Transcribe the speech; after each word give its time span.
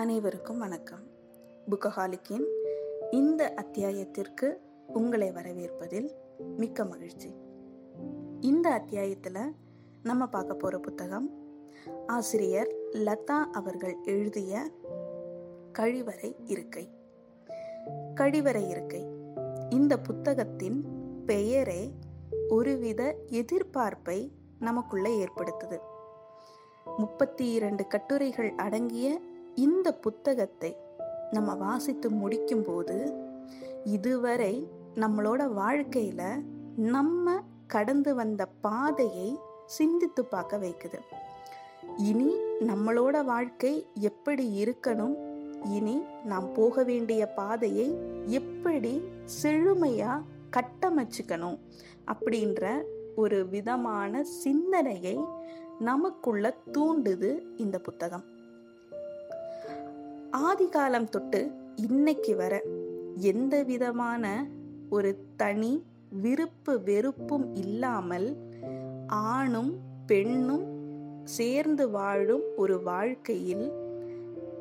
அனைவருக்கும் 0.00 0.58
வணக்கம். 0.58 1.02
புக்கஹாலிக்கின் 1.70 2.44
இந்த 3.10 3.54
அத்தியாயத்திற்கு 3.54 4.60
உங்களை 4.86 5.30
வரவேற்பதில் 5.30 6.10
மிக்க 6.56 6.84
மகிழ்ச்சி. 6.84 7.34
இந்த 8.40 8.70
அத்தியாயத்தில் 8.70 9.54
நம்ம 10.02 10.26
பார்க்க 10.26 10.54
போகிற 10.54 10.78
புத்தகம் 10.78 11.30
ஆசிரியர் 12.06 12.74
லதா 12.90 13.44
அவர்கள் 13.52 13.96
எழுதிய 14.02 14.70
கழிவறை 15.78 16.36
இருக்கை. 16.44 16.88
கழிவறை 18.14 18.68
இருக்கை. 18.68 19.06
இந்த 19.70 19.98
புத்தகத்தின் 19.98 20.84
பெயரே 21.26 21.92
ஒருவித 22.48 23.16
எதிர்பார்ப்பை 23.26 24.30
நமக்குள்ளே 24.58 25.24
ஏற்படுத்துது. 25.24 25.78
முப்பத்தி 26.96 27.52
இரண்டு 27.52 27.86
கட்டுரைகள் 27.86 28.52
அடங்கிய 28.56 29.20
இந்த 29.54 29.94
புத்தகத்தை 29.94 30.76
நம்ம 31.30 31.54
வாசித்து 31.54 32.10
முடிக்கும்போது 32.10 33.16
இதுவரை 33.84 34.68
நம்மளோட 34.94 35.50
வாழ்க்கையில 35.56 36.44
நம்ம 36.76 37.40
கடந்து 37.66 38.14
வந்த 38.14 38.46
பாதையை 38.46 39.38
சிந்தித்து 39.66 40.24
பார்க்க 40.24 40.58
வைக்குது. 40.58 40.98
இனி 41.96 42.34
நம்மளோட 42.60 43.24
வாழ்க்கை 43.24 43.86
எப்படி 43.94 44.64
இருக்கணும்? 44.64 45.14
இனி 45.64 46.04
நாம் 46.24 46.52
போக 46.52 46.82
வேண்டிய 46.82 47.26
பாதையை 47.26 47.98
எப்படி 48.26 49.02
செழுமையா 49.42 50.22
கட்டமைச்சுக்கணும்? 50.56 51.58
அப்படின்ற 52.06 52.82
ஒரு 53.16 53.48
விதமான 53.48 54.24
சிந்தனையை 54.24 55.20
நமக்குள்ள 55.78 56.56
தூண்டுது 56.72 57.40
இந்த 57.56 57.78
புத்தகம். 57.78 58.38
ஆதி 60.30 60.68
காலம் 60.68 61.08
தொட்டு 61.08 61.50
இன்னைக்கு 61.76 62.36
வர 62.36 62.62
எந்த 63.16 63.62
விதமான 63.62 64.48
ஒரு 64.90 65.24
தனி 65.36 65.84
விருப்பு 66.10 66.82
வெறுப்பும் 66.82 67.54
இல்லாமல் 67.54 68.36
ஆணும் 69.06 69.78
பெண்ணும் 70.06 70.78
சேர்ந்து 71.24 71.90
வாழும் 71.90 72.42
ஒரு 72.56 72.82
வாழ்க்கையில் 72.82 73.72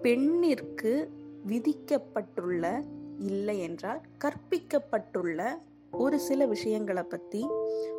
பெண்ணிற்கு 0.02 1.12
விதிக்கப்பட்டுள்ள 1.48 2.84
இல்லை 3.20 3.60
என்றால் 3.60 4.02
கற்பிக்கப்பட்டுள்ள 4.24 5.58
ஒரு 5.92 6.20
சில 6.20 6.46
விஷயங்களை 6.46 7.04
பத்தி 7.04 7.48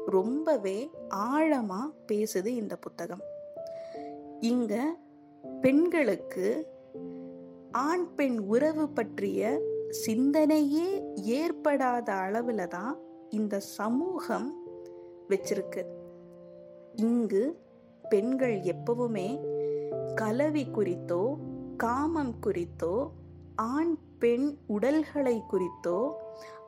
ரொம்பவே 0.07 0.91
ஆழமா 1.15 1.93
பேசுது 2.09 2.47
இந்த 2.47 2.77
புத்தகம். 2.77 3.21
இங்க 4.41 4.97
பெண்களுக்கு 5.61 6.79
ஆண் 7.73 8.15
பெண் 8.15 8.39
உறவு 8.39 8.89
பற்றிய 8.89 9.61
சிந்தனையே 10.07 11.15
ஏற்படாத 11.15 12.13
அளவில் 12.13 12.69
தான் 12.69 12.99
இந்த 13.29 13.61
சமூகம் 13.61 14.55
வச்சிருக்கு. 15.29 15.85
இங்கு 16.93 17.61
பெண்கள் 18.09 18.61
எப்பவுமே 18.61 19.41
கலவி 20.15 20.67
குறித்தோ 20.67 21.37
காமம் 21.77 22.39
குறித்தோ 22.41 23.11
ஆண் 23.55 23.99
பெண் 24.19 24.57
உடல்களை 24.67 25.43
குறித்தோ 25.49 26.21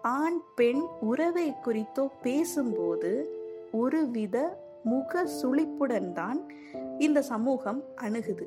ஆண் 0.02 0.40
பெண் 0.54 0.82
உறவை 1.00 1.52
குறித்தோ 1.60 2.08
பேசும்போது 2.22 3.40
ஒருவித 3.72 4.58
முக 4.84 5.26
சுழிப்புடன் 5.42 6.12
தான் 6.12 6.52
இந்த 6.98 7.22
சமூகம் 7.22 7.84
அணுகுது. 7.96 8.46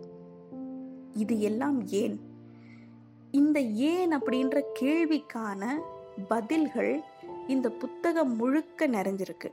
இது 1.13 1.39
எல்லாம் 1.39 1.87
ஏன்? 1.87 2.33
இந்த 3.35 3.59
ஏன் 3.59 4.11
அப்படின்ற 4.17 4.61
கேள்விக்கான 4.79 5.63
பதில்கள் 6.27 7.01
இந்த 7.47 7.69
புத்தகம் 7.69 8.35
முழுக்க 8.35 8.87
நிறைஞ்சிருக்கு. 8.87 9.49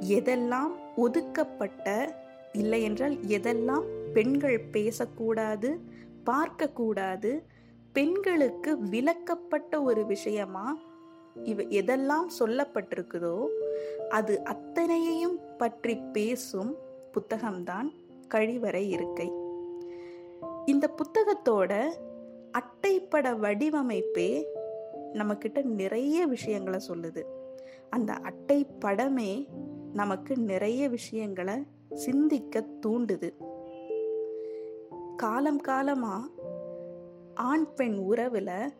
எதெல்லாம் 0.00 0.72
ஒதுக்கப்பட்ட 0.96 2.14
இல்லை 2.52 2.82
என்றால் 2.82 3.16
எதெல்லாம் 3.20 3.84
பெண்கள் 4.12 4.60
பேசக்கூடாது 4.60 5.70
பார்க்கக்கூடாது 6.26 7.42
பெண்களுக்கு 7.92 8.78
விளக்கப்பட்ட 8.78 9.82
ஒரு 9.82 10.06
விஷயமா 10.06 10.78
இவ 11.44 11.62
எதெல்லாம் 11.62 12.26
சொல்லப்பட்டிருக்குதோ 12.38 13.46
அது 14.08 14.42
அத்தனையையும் 14.44 15.38
பற்றி 15.58 15.96
பேசும் 15.96 16.76
புத்தகம்தான் 17.12 17.88
கழிவறை 18.34 18.88
இருக்கை. 18.88 19.32
இந்த 20.66 20.94
புத்தகத்தோட 20.96 21.72
அட்டைப்பட 22.58 23.30
வடிவமைப்பே 23.30 24.44
நம்மக்கிட்ட 25.12 25.62
நிறைய 25.62 26.26
விஷயங்களை 26.26 26.80
சொல்லுது. 26.88 27.22
அந்த 27.90 28.12
அட்டை 28.12 28.66
படமே 28.80 29.48
நமக்கு 29.92 30.36
நிறைய 30.36 30.88
விஷயங்களை 30.88 31.66
சிந்திக்க 31.94 32.64
தூண்டுது. 32.86 33.32
காலம் 35.16 35.60
காலமாக 35.60 36.26
ஆண் 37.34 37.74
பெண் 37.74 37.96
உறவில் 37.96 38.72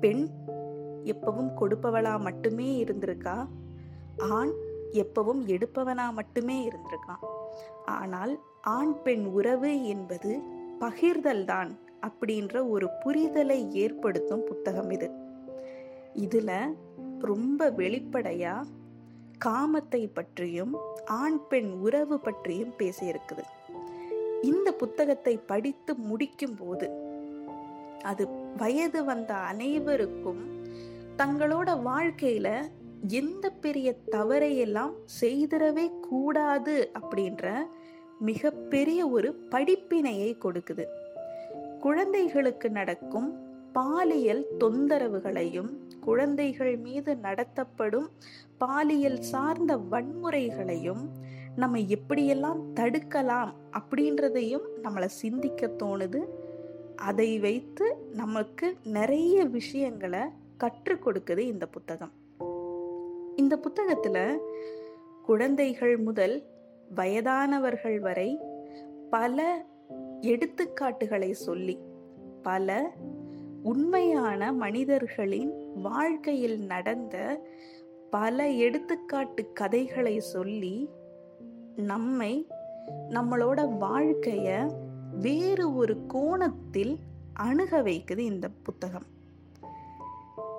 பெண் 0.00 0.28
எப்பவும் 1.04 1.50
கொடுப்பவளாக 1.60 2.20
மட்டுமே 2.20 2.84
இருந்திருக்கா? 2.84 3.46
ஆண் 4.18 4.52
எப்பவும் 4.92 5.44
எடுப்பவனா 5.46 6.12
மட்டுமே 6.12 6.68
இருந்திருக்கான் 6.68 7.26
ஆனால் 7.84 8.40
ஆண் 8.62 9.02
பெண் 9.02 9.24
உறவு 9.24 9.84
என்பது 9.84 10.40
பகிர்தல் 10.80 11.44
தான். 11.44 11.84
அப்படின்ற 12.08 12.68
ஒரு 12.68 12.88
புரிதலை 13.04 13.70
ஏற்படுத்தும் 13.70 14.44
புத்தகம் 14.44 14.90
இது. 14.90 15.10
இதில் 16.12 16.76
ரொம்ப 17.20 17.70
வெளிப்படையாக 17.70 18.68
காமத்தை 19.44 20.08
பற்றியும் 20.12 20.74
ஆண் 21.04 21.40
பெண் 21.48 21.70
உறவு 21.70 22.18
பற்றியும் 22.20 22.74
பேசியிருக்குது. 22.78 23.44
இந்த 24.42 24.72
புத்தகத்தை 24.72 25.38
படித்து 25.38 25.94
முடிக்கும் 25.94 26.56
போது 26.58 26.88
அது 28.02 28.28
வயது 28.56 29.04
வந்த 29.04 29.34
அனைவருக்கும் 29.34 30.42
தங்களோட 31.16 31.68
வாழ்க்கையில 31.84 32.48
எந்த 33.08 33.50
பெரிய 33.50 33.94
தவறையெல்லாம் 34.10 34.94
செய்திடவே 35.20 35.86
கூடாது 36.00 36.90
அப்படின்ற 36.98 37.54
மிகப்பெரிய 38.18 39.08
ஒரு 39.08 39.46
படிப்பினையை 39.50 40.30
கொடுக்குது. 40.44 40.84
குழந்தைகளுக்கு 41.80 42.70
நடக்கும் 42.70 43.44
பாலியல் 43.72 44.46
தொந்தரவுகளையும் 44.60 45.70
குழந்தைகள் 46.00 46.76
மீது 46.76 47.16
நடத்தப்படும் 47.16 48.10
பாலியல் 48.58 49.20
சார்ந்த 49.20 49.76
வன்முறைகளையும் 49.76 51.08
நம்ம 51.56 51.78
எப்படியெல்லாம் 51.78 52.60
தடுக்கலாம் 52.74 53.52
அப்படின்றதையும் 53.72 54.66
நம்மளை 54.82 55.04
சிந்திக்க 55.04 55.66
தோணுது. 55.66 56.24
அதை 56.96 57.38
வைத்து 57.38 57.96
நமக்கு 58.12 58.76
நிறைய 58.84 59.44
விஷயங்களை 59.44 60.20
கற்றுக் 60.56 61.06
கொடுக்குது 61.06 61.38
இந்த 61.38 61.66
புத்தகம். 61.66 62.12
இந்த 63.36 63.56
புத்தகத்தில் 63.56 64.40
குழந்தைகள் 65.22 65.96
முதல் 65.96 66.42
வயதானவர்கள் 66.94 67.98
வரை 67.98 68.40
பல 69.10 69.64
எடுத்துக்காட்டுகளை 70.20 71.30
சொல்லி 71.30 71.78
பல 72.42 72.92
உண்மையான 73.62 74.52
மனிதர்களின் 74.52 75.80
வாழ்க்கையில் 75.80 76.58
நடந்த 76.58 77.46
பல 78.10 78.48
எடுத்துக்காட்டு 78.48 79.52
கதைகளை 79.52 80.20
சொல்லி 80.20 80.88
நம்மை 81.76 82.46
நம்மளோட 83.10 83.68
வாழ்க்கைய 83.80 84.76
வேறு 85.20 85.74
ஒரு 85.74 86.06
கோணத்தில் 86.06 86.98
அணுக 87.32 87.82
வைக்குது 87.82 88.18
இந்த 88.18 88.48
புத்தகம். 88.48 89.06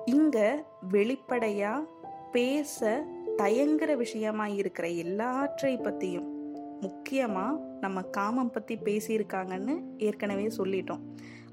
இங்க 0.06 0.66
வெளிப்படையா 0.92 1.88
பேச 2.32 3.06
தயங்குற 3.38 3.96
விஷயமா 3.96 4.48
இருக்கிற 4.48 4.88
எல்லாற்றை 4.88 5.78
பத்தியும் 5.78 6.36
முக்கியமாக 6.82 7.78
நம்ம 7.82 8.02
காமம் 8.02 8.52
பற்றி 8.52 8.76
பேசியிருக்காங்கன்னு 8.76 9.82
ஏற்கனவே 9.98 10.48
சொல்லிட்டோம். 10.48 11.00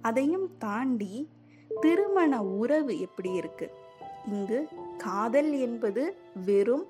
அதையும் 0.00 0.50
தாண்டி 0.59 1.29
திருமண 1.81 2.43
உறவு 2.43 3.00
எப்படி 3.00 3.32
இருக்கு? 3.32 3.71
இங்கு 4.32 4.69
காதல் 4.99 5.53
என்பது 5.53 6.17
வெறும் 6.44 6.87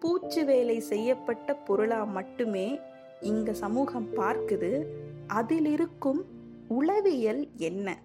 பூச்சு 0.00 0.44
வேலை 0.44 0.80
செய்யப்பட்ட 0.80 1.54
பொருளாக 1.54 2.06
மட்டுமே 2.06 2.78
இங்க 3.20 3.52
சமூகம் 3.52 4.08
பார்க்குது. 4.16 4.86
அதில் 5.26 5.64
இருக்கும் 5.64 6.24
உளவியல் 6.68 7.48
என்ன? 7.56 7.98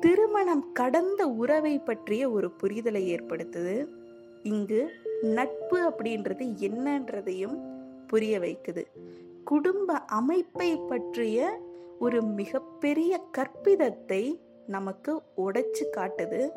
திருமணம் 0.00 0.72
கடந்த 0.72 1.26
உறவை 1.26 1.78
பற்றிய 1.78 2.30
ஒரு 2.30 2.52
புரிதலை 2.62 3.16
ஏற்படுத்துது. 3.16 3.86
இங்கு 4.42 4.90
நட்பு 5.22 5.90
அப்படின்றது 5.90 6.54
என்னன்றதையும் 6.58 7.74
புரிய 8.06 8.38
வைக்குது. 8.38 8.84
குடும்ப 9.44 9.94
அமைப்பை 9.94 10.76
பற்றிய 10.76 11.60
ஒரு 11.98 12.22
மிகப்பெரிய 12.22 13.24
கற்பிதத்தை 13.38 14.40
நமக்கு 14.66 15.22
உடைச்சு 15.36 15.84
காட்டுது. 15.96 16.48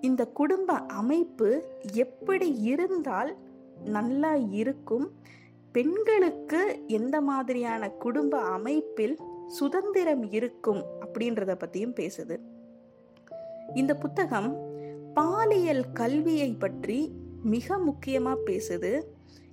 இந்த 0.00 0.26
குடும்ப 0.26 0.72
அமைப்பு 0.72 1.62
எப்படி 1.92 2.58
இருந்தால் 2.58 3.36
நல்லா 3.84 4.34
இருக்கும். 4.34 5.12
பெண்களுக்கு 5.72 6.84
எந்த 6.86 7.20
மாதிரியான 7.20 7.90
குடும்ப 7.90 8.38
அமைப்பில் 8.38 9.18
சுதந்திரம் 9.48 10.32
இருக்கும் 10.32 10.84
அப்படின்றத 11.00 11.54
பற்றியும் 11.54 11.94
பேசுது. 11.94 12.36
இந்த 13.74 13.94
புத்தகம் 13.94 14.50
பாலியல் 15.14 15.84
கல்வியை 15.92 16.50
பற்றி 16.50 17.12
மிக 17.42 17.78
முக்கியமாக 17.78 18.40
பேசுது. 18.46 19.02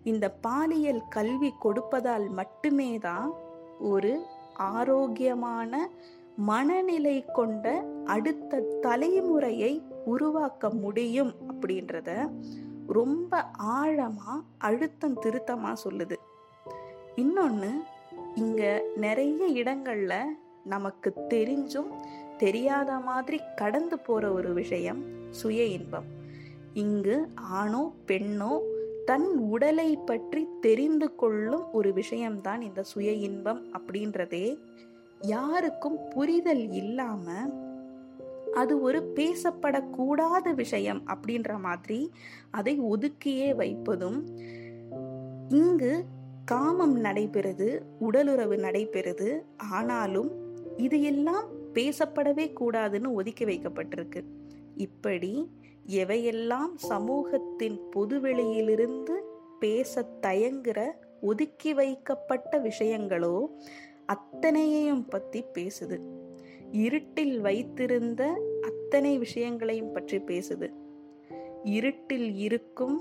இந்த 0.03 0.29
பாலியல் 0.29 1.03
கல்வி 1.09 1.53
கொடுப்பதால் 1.63 2.29
மட்டுமே 2.29 2.97
தான் 2.97 3.31
ஒரு 3.79 4.25
ஆரோக்கியமான 4.53 5.89
மனநிலை 6.35 7.25
கொண்ட 7.25 7.83
அடுத்த 8.05 8.61
தலைமுறையை 8.81 9.83
உருவாக்க 10.05 10.69
முடியும் 10.69 11.33
அப்படின்றத 11.47 12.29
ரொம்ப 12.87 13.41
ஆழமாக 13.57 14.41
அழுத்தம் 14.57 15.19
திருத்தமாக 15.19 15.89
சொல்லுது. 15.89 16.13
இன்னொன்று 17.15 17.71
இங்கே 18.35 18.81
நிறைய 18.95 19.45
இடங்களில் 19.45 20.37
நமக்கு 20.63 21.13
தெரிஞ்சும் 21.29 21.91
தெரியாத 22.37 22.99
மாதிரி 22.99 23.39
கடந்து 23.55 23.99
போகிற 23.99 24.31
ஒரு 24.31 24.53
விஷயம் 24.53 25.03
சுய 25.29 25.63
இன்பம். 25.63 26.05
இங்கு 26.73 27.27
ஆணோ 27.35 27.93
பெண்ணோ 28.07 28.61
தன் 29.09 29.37
உடலை 29.37 29.97
பற்றி 30.05 30.47
தெரிந்து 30.61 31.15
கொள்ளும் 31.15 31.71
ஒரு 31.71 31.93
விஷயம்தான் 31.93 32.61
இந்த 32.61 32.83
சுய 32.83 33.11
இன்பம் 33.11 33.61
அப்படின்றதே. 33.73 34.57
யாருக்கும் 35.19 35.97
புரிதல் 36.09 36.71
இல்லாம 36.71 37.25
அது 38.53 38.81
ஒரு 38.81 39.11
பேசப்படக்கூடாத 39.15 40.53
விஷயம் 40.53 41.01
அப்படின்ற 41.07 41.59
மாதிரி 41.59 42.11
அதை 42.51 42.81
ஒதுக்கியே 42.81 43.55
வைப்பதும் 43.55 44.19
இங்கு 45.49 46.05
காமம் 46.45 47.03
நடைபெறுது 47.03 47.79
உடலுறவு 47.99 48.55
நடைபெறுது. 48.55 49.41
ஆனாலும் 49.57 50.29
இது 50.77 51.01
எல்லாம் 51.01 51.45
பேசப்படவே 51.73 52.45
கூடாதுன்னு 52.59 53.11
ஒதுக்கி 53.11 53.45
வைக்கப்பட்டிருக்கு. 53.45 54.23
இப்படி 54.79 55.31
எவையெல்லாம் 55.89 56.73
சமூகத்தின் 56.75 57.77
பொதுவெளியிலிருந்து 57.95 59.15
பேச 59.59 60.01
தயங்குற 60.21 60.79
ஒதுக்கி 61.21 61.71
வைக்கப்பட்ட 61.73 62.51
விஷயங்களோ 62.59 63.35
அத்தனையையும் 64.05 65.05
பற்றி 65.07 65.41
பேசுது. 65.53 65.97
இருட்டில் 66.71 67.35
வைத்திருந்த 67.41 68.23
அத்தனை 68.61 69.17
விஷயங்களையும் 69.17 69.91
பற்றி 69.91 70.17
பேசுது. 70.17 70.67
இருட்டில் 71.63 72.29
இருக்கும் 72.35 72.97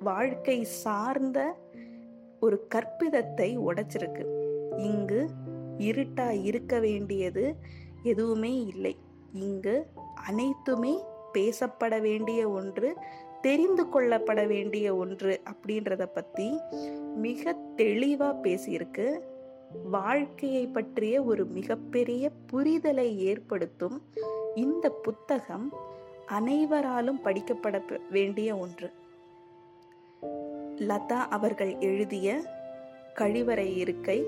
வாழ்க்கை 0.00 0.58
சார்ந்த 0.64 1.38
ஒரு 2.40 2.58
கற்பிதத்தை 2.74 3.48
உடைச்சிருக்கு. 3.68 4.24
இங்கு 4.78 5.22
இருட்டா 5.78 6.28
இருக்க 6.42 6.74
வேண்டியது 6.80 7.44
எதுவுமே 8.02 8.52
இல்லை. 8.64 8.94
இங்கு 9.32 9.74
அனைத்துமே 10.26 10.98
பேசப்பட 11.34 12.00
வேண்டிய 12.00 12.48
ஒன்று 12.48 12.96
தெரிந்து 13.40 13.84
கொள்ளப்பட 13.84 14.46
வேண்டிய 14.46 14.96
ஒன்று 14.96 15.40
அப்படின்றத 15.44 16.06
பற்றி 16.06 16.58
மிக 17.16 17.52
தெளிவாக 17.76 18.48
பேசியிருக்கு. 18.48 19.20
வாழ்க்கையை 19.90 20.66
பற்றிய 20.66 21.22
ஒரு 21.22 21.44
மிகப்பெரிய 21.44 22.30
புரிதலை 22.52 23.16
ஏற்படுத்தும் 23.16 24.02
இந்த 24.54 24.90
புத்தகம் 24.90 25.72
அனைவராலும் 26.26 27.20
படிக்கப்பட 27.24 28.00
வேண்டிய 28.10 28.56
ஒன்று. 28.56 28.90
லதா 30.76 31.20
அவர்கள் 31.28 31.76
எழுதிய 31.78 32.42
கழிவறை 33.14 33.76
இருக்கை 33.76 34.24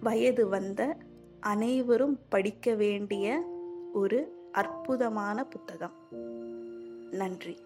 வயது 0.00 0.48
வந்த 0.48 0.96
அனைவரும் 1.40 2.18
படிக்க 2.28 2.74
வேண்டிய 2.74 3.49
ஒரு 3.92 4.48
அற்புதமான 4.52 5.44
புத்தகம். 5.44 5.92
நன்றி. 7.10 7.56